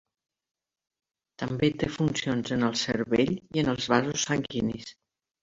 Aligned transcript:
També 1.43 1.69
té 1.83 1.89
funcions 1.97 2.55
en 2.57 2.65
el 2.71 2.81
cervell 2.85 3.35
i 3.35 3.65
en 3.67 3.71
els 3.75 3.93
vasos 3.95 4.27
sanguinis. 4.31 4.93